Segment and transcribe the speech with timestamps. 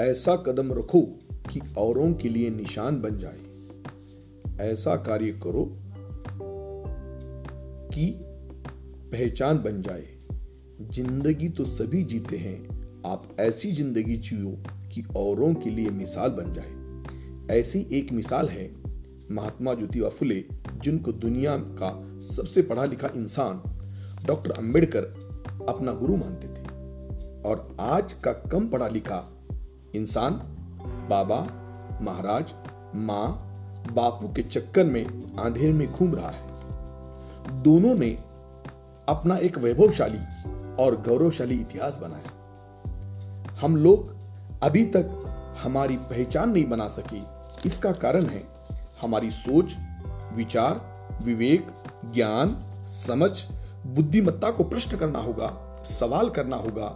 [0.00, 1.00] ऐसा कदम रखो
[1.52, 5.78] कि औरों के लिए निशान बन जाए। ऐसा कार्य करो
[7.92, 8.18] कि
[9.12, 10.06] पहचान बन जाए।
[10.80, 12.68] ज़िंदगी तो सभी जीते हैं।
[13.06, 18.70] आप ऐसी ज़िंदगी जियो कि औरों के लिए मिसाल बन जाए। ऐसी एक मिसाल है
[19.30, 20.44] महात्मा ज्योतिबा फुले,
[20.82, 23.62] जिनको दुनिया का सबसे पढ़ा लिखा इंसान
[24.26, 25.04] डॉक्टर अंबेडकर
[25.68, 26.66] अपना गुरु मानते थे।
[27.48, 29.32] और आज का कम पढ़ा लिखा
[29.94, 30.32] इंसान,
[31.10, 31.46] बाबा,
[32.02, 32.54] महाराज,
[32.94, 33.42] माँ,
[33.92, 35.04] बापू के चक्कर में
[35.36, 36.46] अंधेर में घूम रहा है।
[37.62, 38.10] दोनों ने
[39.08, 40.18] अपना एक वैभवशाली
[40.82, 42.30] और गौरवशाली इतिहास बनाया।
[43.60, 44.16] हम लोग
[44.62, 45.22] अभी तक
[45.62, 47.18] हमारी पहचान नहीं बना सके।
[47.68, 48.48] इसका कारण है
[49.02, 49.76] हमारी सोच,
[50.34, 50.80] विचार,
[51.22, 51.66] विवेक,
[52.14, 53.30] ज्ञान, समझ,
[53.86, 56.86] बुद्धिमत्ता को प्रश्न करना होगा, सवाल करना होगा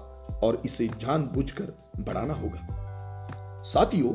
[0.43, 1.65] और इसे जानबूझकर
[2.00, 2.80] बढ़ाना होगा।
[3.64, 4.12] साथियों,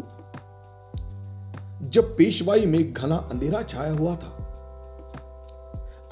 [1.89, 4.31] जब पेशवाई में घना अंधेरा छाया हुआ था,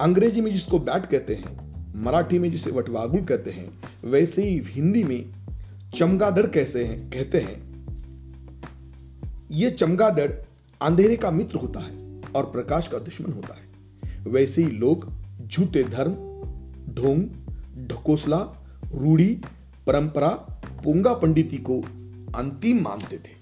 [0.00, 1.56] अंग्रेज़ी में जिसको बैट कहते हैं,
[1.96, 5.32] मराठी में जिसे वटवागुल कहते हैं, वैसे ही हिंदी में
[5.96, 7.62] चमगादड़ कैसे हैं, कहते हैं
[9.50, 10.30] यह चमगादड़
[10.82, 15.12] अंधेरे का मित्र होता है और प्रकाश का दुश्मन होता है। वैसे ही लोग
[15.46, 16.12] झूठे धर्म,
[16.94, 17.24] ढोंग,
[17.88, 18.38] ढकोसला,
[18.94, 19.40] रूढ़ी
[19.86, 20.28] परंपरा,
[20.84, 22.03] पोंगा पंडिती को
[22.34, 23.32] अंतिम मानते थे।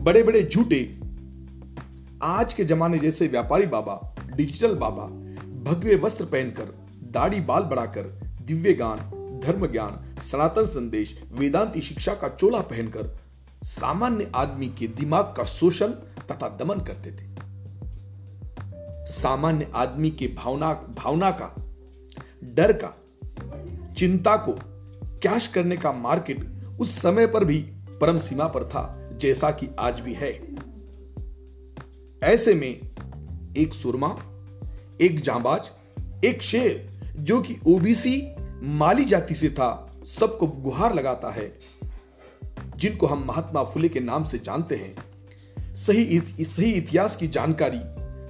[0.00, 0.98] बड़े बड़े झूठे,
[2.22, 5.04] आज के जमाने जैसे व्यापारी बाबा, डिजिटल बाबा,
[5.62, 6.64] भगवे वस्त्र पहनकर,
[7.12, 8.02] दाढ़ी बाल बढ़ाकर,
[8.42, 8.98] दिव्य गान,
[9.44, 13.18] धर्म ज्ञान, सनातन संदेश, वेदांती शिक्षा का चोला पहनकर,
[13.64, 15.88] सामान्य आदमी के दिमाग का शोषण
[16.30, 17.28] तथा दमन करते थे।
[19.06, 21.54] सामान्य आदमी के भावना भावना का,
[22.44, 22.96] डर का,
[23.94, 24.58] चिंता को
[25.22, 27.58] कैश करने का मार्केट उस समय पर भी
[28.00, 30.56] परम सीमा पर था जैसा कि आज भी है।
[32.22, 32.80] ऐसे में
[33.56, 34.08] एक सुरमा
[35.00, 35.70] एक जांबाज
[36.24, 41.58] एक शेर जो कि ओबीसी माली जाति से था सबको गुहार लगाता है
[42.76, 47.80] जिनको हम महात्मा फुले के नाम से जानते हैं। सही इत, सही इतिहास की जानकारी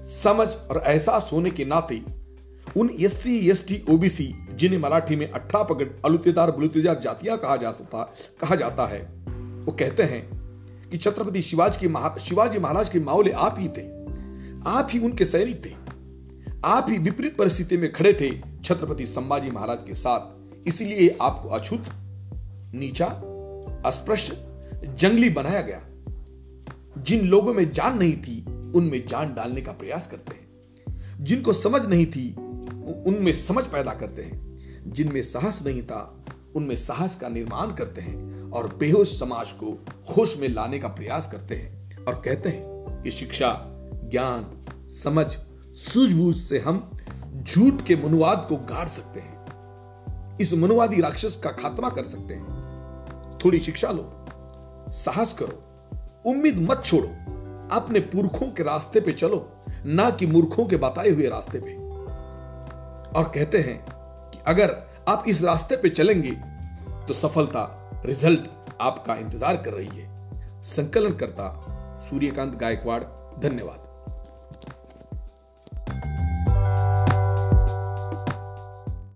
[0.09, 2.03] समझ और एहसास होने के नाते
[2.77, 7.57] उन S C S T OBC जिन्हें मराठी में अठारह पगड़ अलुतेदार बुलुतेदार जातियाँ कहा
[7.57, 9.01] जा सकता कहा जाता है।
[9.65, 10.39] वो कहते हैं
[10.91, 13.99] कि छत्रपति शिवाजी की महा, शिवाजी महाराज के माओले आप ही थे।
[14.67, 15.71] आप ही उनके सैनिक थे।
[16.65, 20.21] आप ही विपरीत परिस्थिति में खड़े थे छत्रपति संभाजी महाराज के साथ।
[20.69, 21.85] इसलिए आपको अछूत
[22.75, 23.07] नीचा
[23.87, 24.45] अस्पृश्य
[24.99, 25.83] जंगली बनाया गया।
[27.03, 28.43] जिन लोगों में जान नहीं थी
[28.73, 30.49] उनमें जान डालने का प्रयास करते हैं।
[31.25, 32.35] जिनको समझ नहीं थी
[33.07, 34.48] उनमें समझ पैदा करते हैं।
[34.93, 36.25] जिनमें साहस नहीं था,
[36.57, 41.33] उनमें साहस का निर्माण करते हैं और बेहोश समाज को होश में लाने का प्रयास
[41.33, 42.65] करते हैं और कहते हैं
[43.03, 43.65] कि शिक्षा,
[44.11, 45.27] ज्ञान, समझ,
[45.77, 46.91] सूझबूझ से हम
[47.43, 49.39] झूठ के मनुवाद को गाड़ सकते हैं।
[50.39, 52.59] इस मनुवादी राक्षस का खात्मा कर सकते हैं।
[53.45, 54.27] थोड़ी शिक्षा लो,
[54.93, 55.63] साहस करो,
[56.31, 57.09] उम्मीद मत छोड़ो,
[57.77, 59.53] अपने पुरखों के रास्ते पे चलो,
[59.87, 61.89] ना कि मूर्खों के बताए हुए रास्ते पे।
[63.19, 63.98] और कहते हैं
[64.49, 64.71] अगर
[65.09, 66.31] आप इस रास्ते पे चलेंगे
[67.09, 67.65] तो सफलता
[68.07, 68.49] रिज़ल्ट
[68.81, 71.51] आपका इंतज़ार कर रही है। संकलन करता
[72.01, 73.03] सूर्यकांत गायकवाड़,
[73.41, 73.88] धन्यवाद।